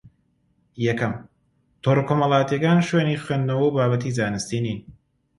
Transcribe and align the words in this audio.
یەکەم: 0.85 1.13
تۆڕە 1.83 2.03
کۆمەڵایەتییەکان 2.09 2.79
شوێنی 2.87 3.21
خوێندنەوە 3.23 3.63
و 3.65 3.73
بابەتی 3.75 4.15
زانستی 4.17 4.59
نین 4.65 4.79